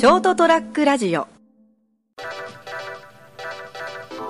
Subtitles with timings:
[0.00, 1.28] ショートトラックラジオ。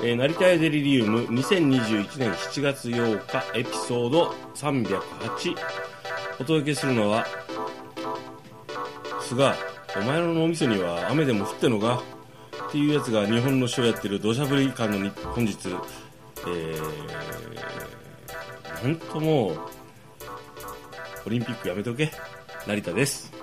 [0.03, 4.99] えー、成田屋デリリウム2021年7月8日エピソード308
[6.41, 7.25] お届けするのは
[9.21, 9.53] 菅
[9.97, 12.03] お前の脳みそには雨でも降ってんのか？
[12.69, 15.57] っていうやつが日本のショーやってる土砂降り感の本日。
[16.49, 16.83] えー、
[18.83, 19.59] 本当もう
[21.27, 22.11] オリンピックやめとけ。
[22.67, 23.40] 成田です。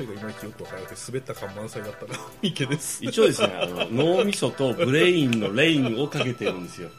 [0.00, 3.04] なんか例えがいまいちよくわからなくて滑った感満載だったら 池です。
[3.04, 6.90] 一応ですねあの脳みそとブレインのレインをかけてるんですよ。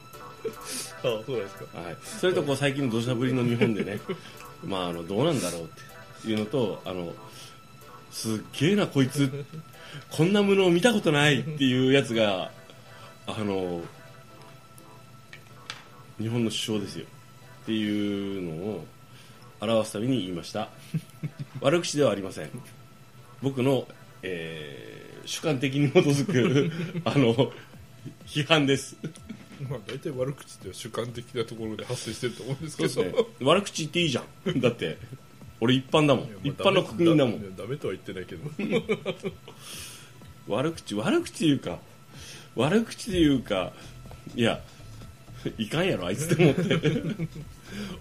[1.04, 1.80] ああそうですか。
[1.80, 4.00] はい、それとこう最近の土砂降りの日本でね、
[4.64, 5.68] まあ、あのどうなんだろうっ
[6.24, 7.14] ていうのとあの
[8.12, 9.46] すっげえなこいつ。
[10.10, 12.50] こんなものを見たことないっていうやつが
[13.28, 13.82] あの
[16.18, 17.06] 日本の首相ですよ。
[17.64, 18.86] っていうのを
[19.60, 20.70] 表すために言いました。
[21.60, 22.50] 悪口ではありません
[23.42, 23.88] 僕の、
[24.24, 26.72] えー主観的に基づく
[27.06, 27.52] あの
[28.26, 28.98] 批判です。
[29.70, 33.04] まあ大体悪口って主観的なところで発生してると思うんですけど。
[33.04, 33.14] ね。
[33.42, 34.26] 悪口言っていいじゃん。
[34.60, 34.98] だって
[35.60, 36.26] 俺一般だもん。
[36.26, 37.42] まあ一般の国民だもん。
[37.42, 39.32] ダメダメとは言ってないけど。
[40.54, 41.80] 悪口悪口言うか
[42.56, 43.72] 悪口で言うか
[44.36, 44.62] いや
[45.58, 46.82] いかんやろあいつって思って。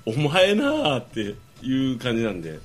[0.07, 2.59] お前なあっていう感じなんで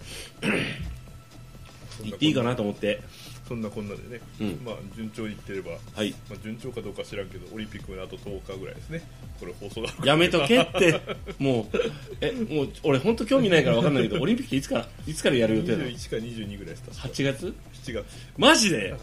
[2.03, 3.01] 言っていいかなと思って。
[3.47, 4.61] そんなこんなでね、うん。
[4.65, 6.11] まあ順調にいってれば、はい。
[6.29, 9.07] まあ、順調かどうか知らんけどオリンピックまであと10日ぐらいですね。
[9.39, 10.99] これ放送があるやめとけって。
[11.37, 11.77] もう
[12.21, 17.07] えもう俺本当興味ないから分かんないけどオリンピックいつからいつからやる予定なの？21か22ぐらいです確か。
[17.07, 18.05] 8月？7月。
[18.37, 18.91] マジで？
[18.91, 18.99] はい。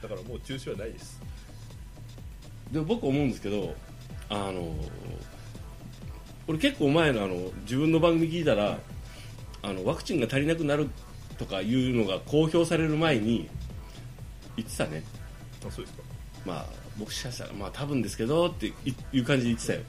[0.00, 1.20] だからもう中止はないです。
[2.72, 3.74] で僕思うんですけど
[4.30, 4.74] あの
[6.48, 8.78] 俺結構前のあの自分の番組聞いたら
[9.62, 10.88] あのワクチンが足りなくなる
[11.42, 13.48] とかいうのが公表される前に
[14.56, 15.02] 言ってたね。
[15.66, 16.02] あそうですか。
[16.46, 18.72] まあ僕しかしたらまあ多分ですけどって
[19.12, 19.80] いう感じで言ってたよ。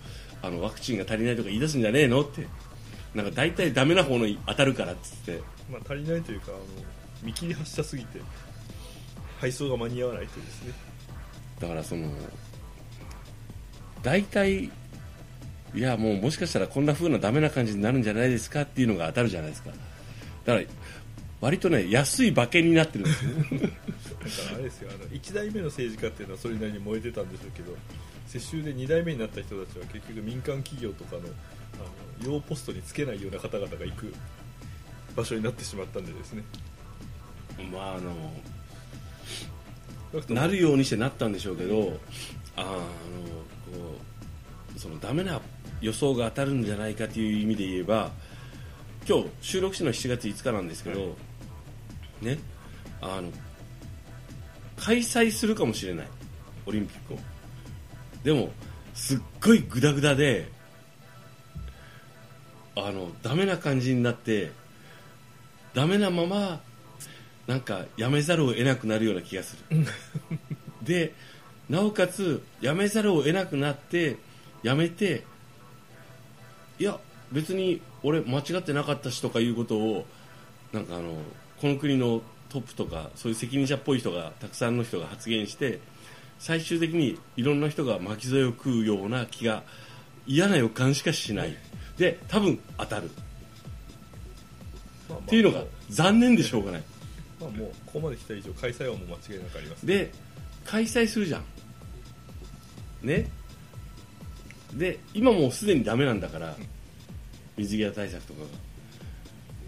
[0.42, 2.48] あのワクチンが足りないとか言い出すんじゃねえのって。
[3.14, 5.40] なんか大体ダメな方のに当たるからっつって。
[5.72, 6.60] まあ足りないというかあの
[7.22, 8.20] 見切り発車すぎて
[9.40, 10.74] 配送が間に合わないというですね。
[11.60, 12.10] だからその
[14.02, 14.72] 大体い
[15.76, 19.70] やもうもしかしたらこんな風なダメな感じになるんじゃないですかっていうのが当たるじゃないですか。
[20.46, 20.66] だから
[21.44, 23.32] 割とね安い馬券になってるんですよ。
[23.34, 23.74] だか
[24.50, 27.76] らあれですよあの1代目の政治家っていうのはそれなりに燃えてたんでしょうけど
[28.28, 31.24] 世襲で2代目になった人たちは結局民間企業とかのあ
[32.26, 34.14] の要ポストにつけないような方々が行く
[35.18, 36.44] 場所になってしまったんでですね。
[37.74, 38.14] まああの
[40.30, 42.00] なるようにしてなったんでしょうけど
[42.56, 42.88] ああのこ
[44.74, 45.42] うそのダメな
[45.82, 48.12] 予想が当たるんじゃないかという意味で言えば
[49.08, 51.18] 今日収録してるのは7月5日なんですけど、
[52.24, 52.40] ね
[53.02, 53.32] あの
[54.78, 56.08] 開催するかもしれない。
[56.66, 57.20] オリンピックを。
[58.24, 58.50] でも
[58.94, 60.50] すっごいグダグダで
[62.76, 64.52] あのダメな感じになって
[65.74, 66.62] ダメなまま
[67.48, 69.86] なんかやめざるを得なくなるような気がする。
[70.82, 71.14] で
[71.70, 74.18] なおかつやめざるを得なくなって
[74.64, 75.24] やめて
[76.80, 77.00] いや
[77.32, 80.06] 別に俺間違ってなかったしとかいうことを
[80.72, 81.16] なんかあの
[81.64, 85.80] この国のトップとかそういう責任者っぽい人がたくさんの人が発言して
[86.38, 89.64] 最終的にいろんな人が巻き添えを食うような気が
[90.28, 91.56] 嫌な予感しかしない。
[91.98, 93.10] で多分当たる。
[95.08, 95.20] まあまあ。
[95.20, 96.84] っていうのが残念でしょうがない。
[97.40, 100.12] まあもうここまで来た以上開催はもう間違いなくありますで
[100.66, 101.46] 開催するじゃん。
[103.04, 103.30] ね？
[104.74, 106.58] で今もうすでにダメなんだから。
[107.56, 108.48] 水際対策とかが。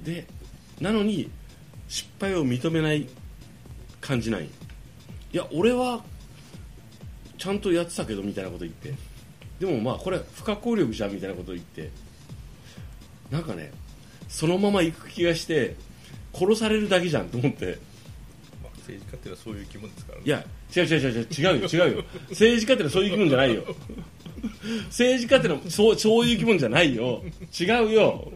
[0.03, 0.27] で
[0.81, 1.31] なのに
[1.87, 3.07] 失敗を認めない
[4.01, 4.45] 感じない？
[4.45, 4.49] い
[5.31, 6.03] や俺は
[7.37, 8.93] ちゃんとやってたけどみたいなこと言って。
[9.59, 11.89] でもまあこれ不可抗力じゃんみたいなこと言って。
[13.31, 13.71] なんかね
[14.27, 15.75] そのまま行く気がして
[16.33, 17.77] 殺されるだけじゃんと思って。
[18.63, 20.23] まあ、政治家っていうのはそういう生き物ですからね。
[20.25, 20.45] いや
[20.75, 21.67] 違う違う違う違う違うよ。
[21.87, 23.63] 違うよ政治家ってのはそういう生き物じゃないよ。
[24.87, 27.23] 政治家ってのはそうそういう生き物じゃないよ。
[27.59, 28.31] 違うよ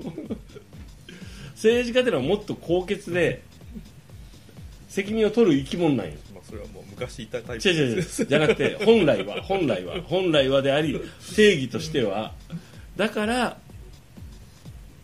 [1.60, 3.42] 政治家ってのはもっと高潔で
[4.88, 6.14] 責任を取る生き物なんよ。
[6.34, 7.68] まあ、それはもう昔いたタイプ。
[7.68, 8.26] 違う違う違う。
[8.26, 11.02] じゃなくて本来は本来は本来はであり
[11.36, 12.34] 定義としては。
[12.96, 13.58] だから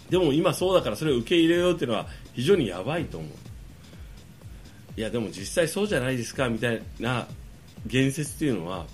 [0.10, 3.30] でも今そうだからそれを受け入れようっていうのは非常にやばいと思う。
[4.98, 7.28] いやでも実際そうじゃないですかみたいな
[7.86, 8.86] 言説っていうのは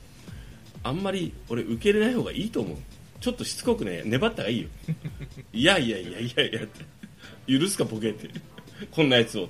[0.81, 2.77] あんまり俺受け入れない方がいいと思う。
[3.19, 4.69] ちょっとしつこくね粘った方がいいよ。
[5.53, 6.85] いやいやいやいやいやって
[7.47, 8.29] 許すかボケって。
[8.91, 9.49] こんなやつを。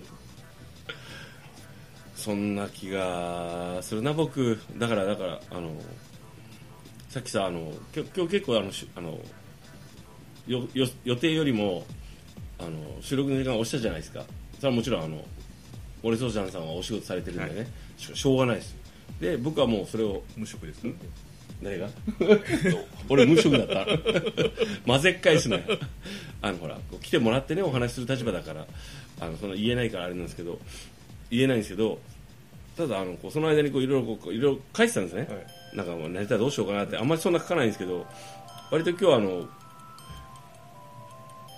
[2.16, 4.60] そんな気がするな僕。
[4.78, 5.72] だからだからあの
[7.10, 9.20] さっきさあの今日結構あのしあの
[10.48, 11.86] よよ予定よりも
[12.60, 14.24] あの収録の時間押したじゃないですか。
[14.58, 15.26] それはもちろんあの
[16.04, 17.68] 俺そうちゃんさんはお仕事されてるんでね、
[17.98, 18.76] ししょうがないです。
[19.20, 20.88] で僕はもうそれを無職ですか
[21.62, 21.90] 誰が？
[23.10, 23.86] 俺無職だった。
[24.86, 25.64] 混ぜっ返すなよ。
[26.42, 28.66] あのほら来てもらってねお話しする立場だから
[29.20, 30.60] あのその言えないからあれなんですけど
[31.30, 32.00] 言えないんですけど
[32.76, 35.28] ただあのこうその間にこういろいろこういろいろ書いてたんですね、は
[35.74, 35.78] い。
[35.78, 38.08] なんかもうネタどうしようかなってあんまりそんな書かないんですけど
[38.72, 39.48] 割と今日はあの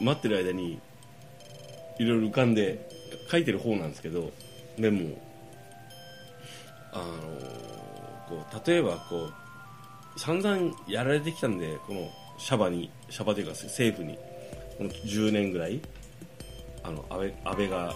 [0.02, 0.80] 待ってる間に
[2.00, 2.90] いろいろ浮かんで
[3.32, 4.32] 書いてる方なんですけど
[4.78, 5.22] メモを。
[6.96, 7.04] あの
[8.30, 9.34] こう例えばこう
[10.18, 14.18] 散々やられてきたんでこのシャバにシャバというか政府に。
[14.78, 15.80] この10年ぐらい
[16.84, 17.94] あの安倍安倍が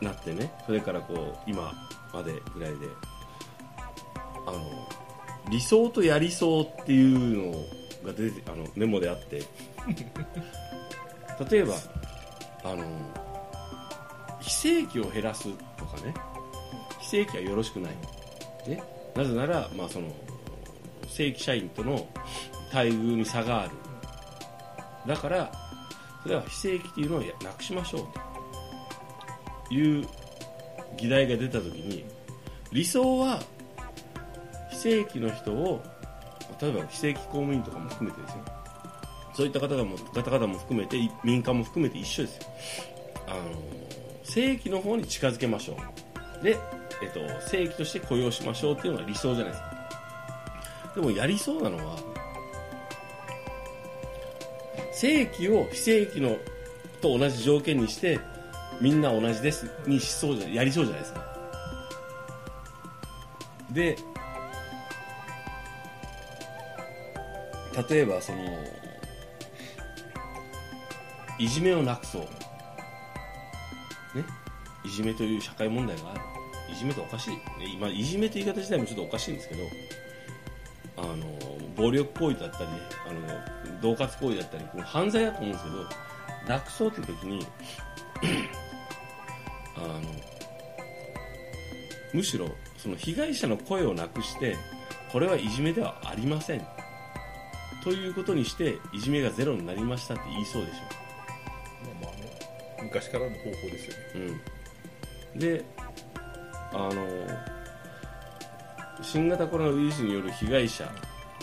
[0.00, 1.72] なってねそれからこう今
[2.12, 2.86] までぐらいで
[4.46, 4.88] あの
[5.50, 7.52] 理想とやりそうっていうの
[8.04, 9.42] が出てあのメモであって。
[11.50, 11.74] 例えば
[12.64, 12.82] あの
[14.40, 16.14] 非正規を減らすとかね。
[16.98, 17.92] 非正規はよろしくない、
[18.66, 18.82] ね、
[19.14, 20.08] なぜなら、まあ、その
[21.08, 22.06] 正規社員との
[22.72, 23.70] 待遇に差がある。
[25.06, 25.52] だから
[26.22, 30.06] それは非正規っていうのをなくしましょうという
[30.96, 32.04] 議題が出た時に
[32.72, 33.40] 理想は
[34.70, 35.82] 非正規の人を
[36.60, 38.44] 例えば非正規公務員とかも含めてですよ。
[39.34, 42.42] そういった方々も方々も含めて民間も含めて一緒ですよ。
[43.28, 43.40] あの
[44.24, 45.76] 正規の方に近づけましょ
[46.40, 46.44] う。
[46.44, 46.56] で、
[47.02, 49.85] えっと、正規として雇用しましょうっていうのが理想じゃないですか。
[50.96, 51.96] でもやりそうなのは
[54.92, 56.38] 正規を非正規の
[57.02, 58.18] と同じ条件にして
[58.80, 61.36] みんな同じですにしそうじゃやりそうじゃないですか。
[63.72, 63.96] で
[67.90, 68.38] 例えばその
[71.38, 72.22] いじめをなくそう。
[72.22, 72.28] ね。
[74.82, 76.20] いじめという社会問題がある。
[76.72, 77.38] いじめっておかしい、
[77.74, 79.62] 今いじめという言い方自体もちょっとおかしいんですけど
[80.96, 81.16] あの
[81.76, 82.66] 暴力行為だったり
[83.08, 83.20] あの
[83.80, 85.76] 恫喝行為だったりこの犯罪だと思うんですけど
[86.48, 87.46] なくそうという時に
[89.76, 90.00] あの
[92.14, 92.48] むしろ
[92.78, 94.56] その被害者の声をなくして
[95.12, 96.66] これはいじめではありません。
[97.84, 100.80] ということにしていじめがゼロになりましたって言いそうでし
[101.84, 102.82] まあまあね。
[102.82, 104.02] 昔からの方法ですよね。
[104.14, 105.64] ょ、うん、で
[106.72, 107.55] あの
[109.02, 110.84] 新型コロナウイルスによる被害者、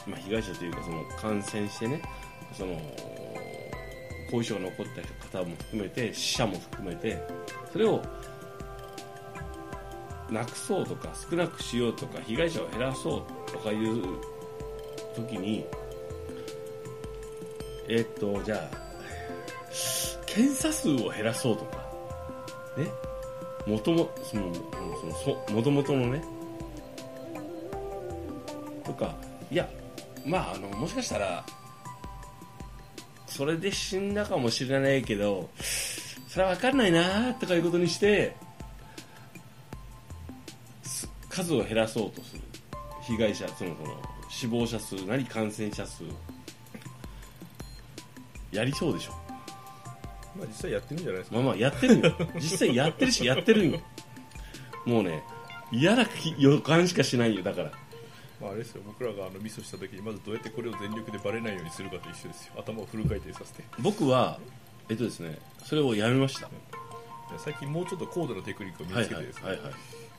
[0.07, 2.01] まあ、被害者というかその感染してね
[2.53, 2.79] その
[4.31, 4.85] 後遺症が残っ
[5.31, 7.21] た方も含めて死者も含めて
[7.71, 8.01] それを
[10.29, 14.01] なくそうとか少なくしようとか被害者を減らそうとかいう
[15.15, 15.65] 時に
[17.87, 18.77] えっとじゃあ
[20.25, 21.77] 検査数を減らそうとか
[22.77, 23.13] ね。
[23.65, 26.23] もともそのそのそもともとのね
[28.93, 29.15] とか
[29.51, 29.67] いや
[30.25, 31.43] まああのもしかしたら
[33.27, 35.49] それで死んだかもしれないけど
[36.27, 38.35] それは分かんないなとかいうことにして
[40.83, 42.41] す数を減らそうとする。
[43.01, 43.97] 被害者そのその
[44.29, 46.03] 死亡者数なり感染者数
[48.51, 49.11] やりそうでしょ。
[50.37, 51.35] まあ実際やってるんじゃないですか。
[51.35, 52.15] まあまあやってるよ。
[52.39, 53.79] 実際やってるしやってるんよ。
[54.85, 55.21] もうね
[55.71, 56.05] 嫌な
[56.37, 57.71] 予感しかしないよだから
[58.41, 58.81] まあ、あれですよ。
[58.85, 62.53] 僕らがあのミスした時にまずどうやってこれを全力でバレないようにするかと一緒ですよ。
[62.57, 63.63] 頭をフル回転させて。
[63.79, 64.39] 僕は
[64.89, 66.49] えっとですねそれをやめました。
[67.37, 69.73] 最近もうちょっと高度なテクニックを身はいはいにつけてですね、はいはい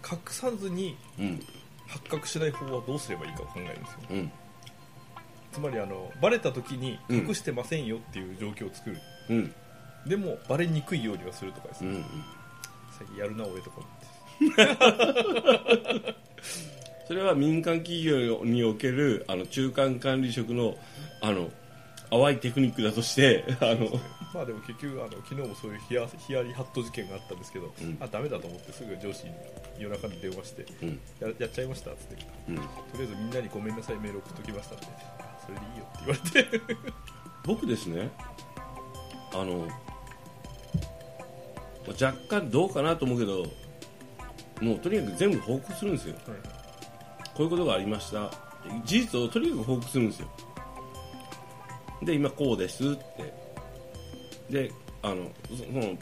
[0.04, 1.40] 隠さずにうん。
[1.87, 3.99] 発覚しない方はどうすればいいかを考えるんですよ。
[4.11, 4.33] うん。
[5.52, 7.18] つまりあのバレた時にうん。
[7.26, 8.99] 隠してませんよっていう状況を作る、
[9.30, 9.54] うん。
[10.06, 12.04] でもバレにくいようにはするとかですね、うんうん。
[12.99, 16.14] 最近やるな俺とか思って
[17.06, 20.76] それは民間企業におけるあの中間管理職の
[21.20, 21.50] あの
[22.11, 23.88] 淡いテクニックだとして あの
[24.32, 27.96] まあでも結局あの昨日もそういうヒヤヒヤリハット事件があったんですけど、うん。
[28.00, 29.32] あダメだと思ってすぐ上司に
[29.78, 31.00] 夜中に電話してうん。
[31.20, 32.16] ややっちゃいましたっつって。
[32.16, 32.54] とうん。
[32.56, 32.66] りあ
[33.02, 34.87] えずみんなにごめんなさいメール送っときましたんで
[35.20, 36.94] あそれでいいよって言われて。
[37.44, 38.11] 僕ですね
[39.32, 39.68] あの
[42.00, 43.44] 若干どうかなと思うけど
[44.61, 46.16] もうとにかく全部報告するんですよ
[47.35, 48.31] こういうことがありました。
[48.85, 50.29] 事実をとにかく報告するんですよ。
[52.03, 53.35] で今こうですって。
[54.50, 54.71] で
[55.03, 55.97] あのその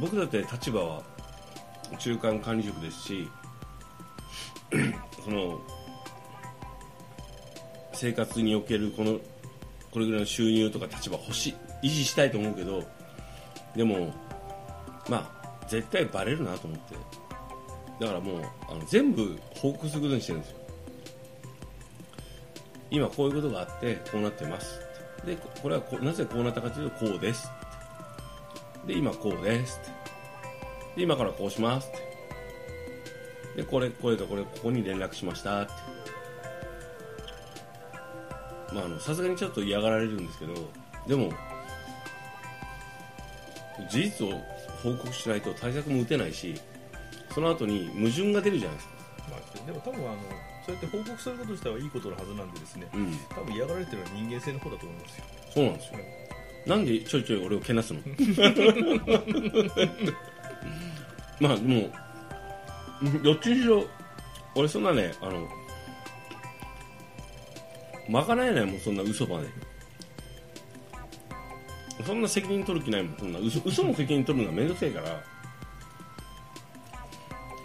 [0.00, 1.02] 僕だって立場は
[1.98, 3.28] 中間管理職ですし
[5.24, 5.60] その
[7.92, 9.18] 生活におけるこの
[9.90, 11.54] これぐらいの収入とか立場欲しい。
[11.82, 12.82] 維持したいと思うけど
[13.76, 14.12] でも
[15.08, 17.27] まあ絶対バレるなと思って。
[18.00, 20.58] だからもうあの全部報告することにしてるんですよ。
[22.90, 24.80] 今こういうことがあってこうなってます
[25.26, 27.50] でこれはなぜこうなったかというとこうです
[28.86, 29.78] で今こうです
[30.96, 31.90] で今からこうします
[33.56, 35.72] でこれこれとこれここに連絡しましたって。
[38.72, 40.54] まああのさすがにちょっと嫌がられるんですけど
[41.06, 41.32] でも
[43.90, 44.32] 事実を
[44.82, 46.54] 報告しないと対策も打てないし
[47.38, 48.94] その後に矛盾が出るじゃないですか。
[49.30, 50.18] まあ、でも多分あの
[50.66, 53.16] そうやって報告すること自体はいいことのはずなんでですね、うん。
[53.30, 56.00] 多分嫌がられてるのは人間性の方だと思いますよ、そうなんですよ。
[56.66, 58.00] なんでちょいちょい俺をけなすの？
[61.38, 61.88] まあでも
[63.22, 63.86] どっちにしろ
[64.56, 65.46] 俺そんなねあの
[68.08, 69.46] まかないないもんそんな嘘まで。
[72.04, 73.38] そんな責任取る気ないもんそんな。
[73.38, 75.22] 嘘嘘の責任取るのはめんどくせえから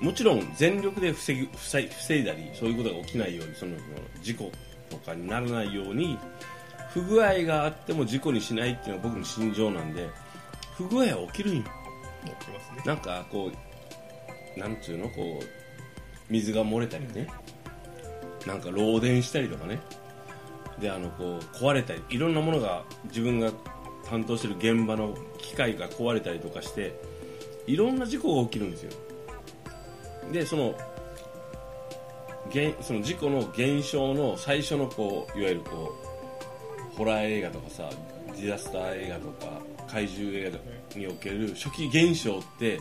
[0.04, 3.78] もちろん全力で防ぎ防い防いだりそういうことが起きないようにその
[4.22, 4.52] 事故
[4.90, 6.20] とかにならないように
[6.94, 10.10] 不具合があっても事故にしないっていうのは僕の心情なんで
[10.76, 11.64] 不具合は起きるんよ。
[12.26, 13.50] 思ってますねなんかこ
[14.58, 15.46] うなんつうのこう
[16.30, 17.28] 水が漏れたりね。
[18.46, 19.80] なんか漏電したりとかね。
[20.80, 23.52] であのこう壊れたりいろんなものが自分が
[24.10, 26.94] 担当してる現場の機械が壊れたりとかして
[27.68, 28.92] いろんな事故が起きるんですよ。
[30.32, 30.74] でその
[32.52, 35.94] 原その事故の現象の最初のこういわゆるこ
[36.94, 37.90] うホラー映画とかさ
[38.36, 42.80] ディザスター映画とか怪獣映画における初期現象って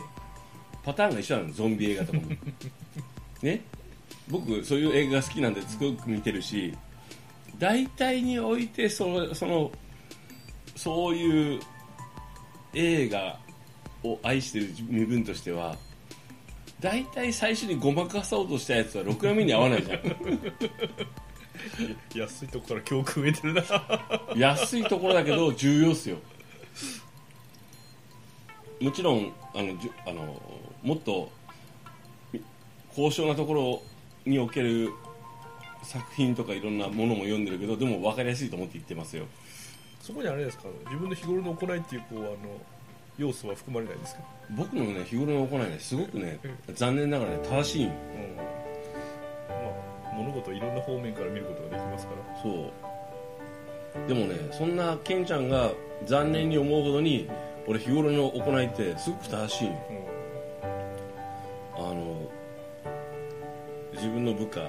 [0.83, 2.23] パターンが一緒なのゾンビ映画とかも。
[3.41, 3.61] ね。
[4.29, 6.73] 僕そういう映画が好きなんですごく見てるし
[7.59, 9.71] 大体においてそのその
[10.75, 11.59] そういう
[12.73, 13.37] 映画
[14.03, 15.75] を愛してる身分としては
[16.83, 19.99] 大体最初にごまかそうとしたやつはろくな目に合わないじゃん。
[22.13, 23.63] 安いとこから教訓得てるな。
[24.35, 26.17] 安いところだけど重要っすよ。
[28.81, 30.41] もちろんあのじゅあの
[30.83, 31.31] もっと
[32.89, 33.81] 高尚なところ
[34.25, 34.91] における
[35.83, 39.25] 作品とかいろんなものも読んでるけどでも分かりやすいと思って言ってますよ。
[40.01, 40.65] そこにあれですか？
[40.87, 42.35] 自分の日頃の行いっていうこうあの
[43.17, 44.21] 要素は含まれないですか、
[44.57, 46.39] 僕のね日頃の行いねすごくね
[46.73, 47.85] 残念ながらね正しい。
[47.85, 47.91] うん
[48.35, 48.43] ま
[50.11, 52.41] あ、物事をいろんな方面から見ることができますから。
[52.41, 54.07] そう。
[54.07, 55.71] でもねそんなケンちゃんが
[56.05, 57.29] 残念に思うほどに
[57.67, 59.67] 俺日頃の行いってすごく正しい。
[59.67, 59.71] ん。
[59.71, 59.77] よ
[61.75, 62.29] あの
[63.93, 64.59] 自分の部下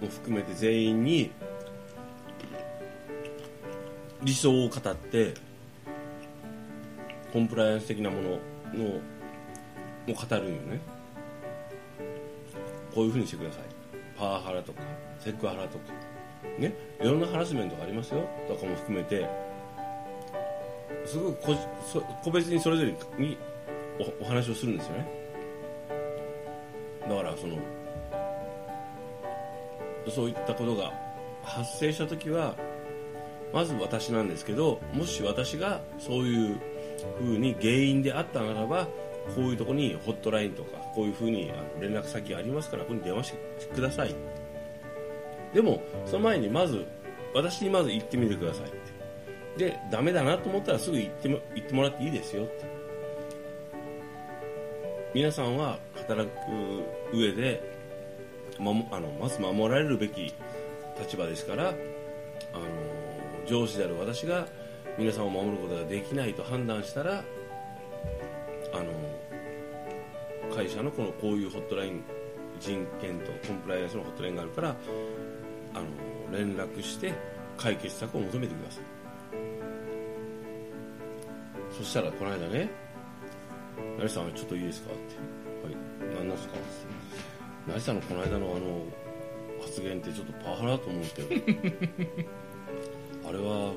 [0.00, 1.32] も含めて全員に
[4.22, 5.34] 理想を語って
[7.34, 8.40] コンプライアンス的なもののも
[10.06, 10.80] 語るんよね。
[12.94, 13.62] こういうふうにしてください。
[14.16, 14.80] パワハラとか
[15.18, 15.92] セクハラとか。
[16.60, 16.72] ね。
[17.00, 18.20] いろんなハラスメントがありますよ。
[18.46, 19.28] とかも含めて。
[21.04, 21.56] すごく
[22.22, 23.36] 個別にそれぞれに
[24.20, 25.08] お話をするんですよね。
[27.08, 27.58] だからその
[30.08, 30.92] そういったことが
[31.42, 32.54] 発生した時は
[33.52, 36.73] まず私なんですけどもし私がそういう
[37.20, 38.86] 風に原因であったならば
[39.34, 44.14] こういうとこにホットラインとかこういう風に連絡先ありますからここに電話してください。
[45.54, 46.84] でもその前にまず
[47.34, 48.94] 私にまず行ってみてくださいって。
[49.56, 52.64] でダメだなと思ったらすぐ行っても行ってもらっていいですよって。
[55.14, 57.62] 皆さんは働く上で
[58.58, 60.34] まあのまず守られるべき
[60.98, 61.74] 立場ですからあの
[63.46, 64.48] 上司である私が
[64.98, 67.22] 皆さんを守ることができないと判断したら
[68.72, 68.84] あの
[70.54, 72.02] 会社のこのこういうホットライン
[72.60, 74.76] 人権とコンプライアンスのホットラインがあるから
[75.74, 75.86] あの
[76.32, 77.12] 連絡して
[77.56, 78.84] 解決策を求めてください。
[81.76, 82.70] そしたらこの間ね
[83.98, 85.00] 「成さんちょっといいですか?」って
[85.66, 85.76] 「はい
[86.14, 86.58] 何なんですか?」っ
[87.66, 88.84] て成さんのこの間のあの
[89.60, 91.28] 発言ってちょっとパワハラだと思うんですけど。
[93.28, 93.72] あれは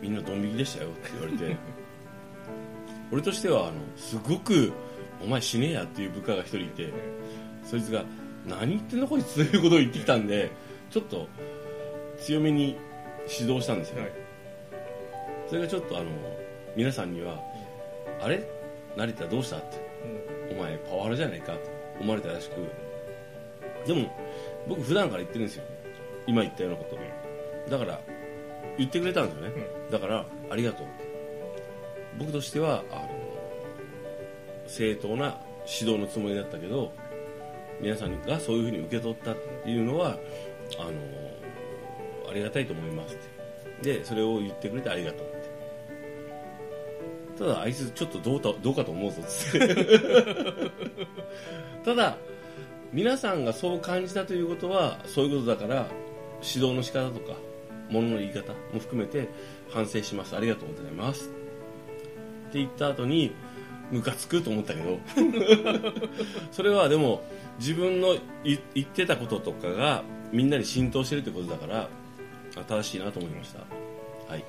[0.00, 1.56] みんなドン引きでしたよって言われて。
[3.10, 4.70] 俺としてはあのすごく
[5.24, 6.92] 「お前死ねや」っていう部下が一人いて
[7.64, 8.04] そいつが
[8.46, 10.50] 「何言ってんのこいつ」ということを言ってきたんで
[10.90, 11.26] ちょっと
[12.18, 12.76] 強めに
[13.40, 14.12] 指導したんですよ、はい。
[15.48, 16.06] それがちょっとあの
[16.76, 17.42] 皆さんには
[18.20, 18.46] あれ？
[18.96, 19.78] 成田どうした?」って
[20.52, 21.78] 「お前パワハラじゃないか?」って。
[22.00, 22.54] 思われたらしく。
[23.86, 24.08] でも
[24.68, 25.64] 僕普段から言ってるんですよ。
[26.28, 27.70] 今言ったようなこと。
[27.70, 28.00] だから
[28.76, 30.86] 言ってくれたんですよね、だからありがとう。
[32.18, 33.08] 僕としてはあの
[34.66, 36.92] 正当な指導のつもりだったけど
[37.80, 40.16] 皆さんがそういうふうに受け取ったっていうのは
[40.78, 40.90] あの
[42.30, 43.38] ありがたいと思いますって。
[43.82, 45.38] でそれを言ってくれてありがとうって。
[47.38, 49.86] ただあいつちょっとどうたどうかと思うぞって。
[51.84, 52.16] ただ
[52.92, 55.86] 皆さんがそう感じたということはそういうことだから
[56.42, 57.36] 指導の仕方とか
[57.90, 59.28] 物の言い方も含めて
[59.70, 60.36] 反省します。
[60.36, 61.30] ありがとうございます。
[62.48, 63.32] って言った後に
[63.90, 64.98] ムカつくと思ったけど。
[66.52, 67.22] それはでも
[67.58, 68.14] 自分の
[68.44, 70.02] い言ってたこととかが
[70.32, 71.88] みんなに浸透してるってことだから
[72.56, 73.60] あ正しいなと思いました。
[74.30, 74.44] はい。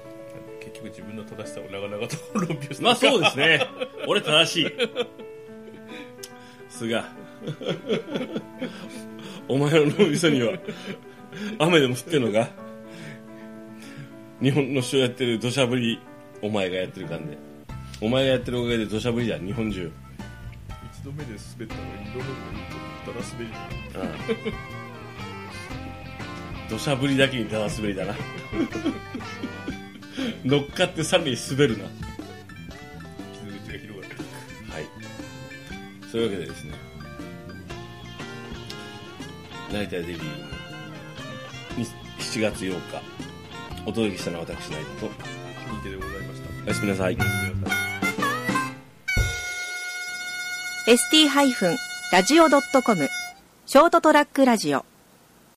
[0.61, 3.65] 結局自分の正しさを長々と論評してまあそうですね。
[4.07, 4.67] 俺正しい。
[6.69, 7.03] 菅
[9.47, 10.53] お前の脳みそには
[11.57, 12.49] 雨でも降ってんのか？
[14.41, 15.99] 日本の人やってる土砂降り
[16.41, 17.27] お前がやってる感じ。
[17.31, 17.37] で
[18.01, 19.91] お前がやってるおかげで土砂降りだ日本中。
[20.93, 22.29] 一度目で滑ったのが二度目で
[23.09, 23.51] だ滑り
[23.95, 24.55] う
[26.67, 28.15] ん土砂降りだけにただ滑りだな。
[30.45, 31.85] 乗っかってさらに滑るな。
[33.33, 34.21] 傷口が広がっていく
[34.71, 34.85] はい。
[36.11, 36.73] そういうわけでですね。
[39.71, 41.85] 成田デビューに
[42.19, 43.28] 7月8日
[43.89, 45.07] お届けしたのは私成田と。
[45.07, 45.15] 新
[45.81, 46.49] 手でございました。
[46.63, 47.15] おやすみなさい。
[47.15, 47.79] おやすみなさい。
[50.85, 53.09] ST-radio.com
[53.65, 54.85] ショートトラックラジオ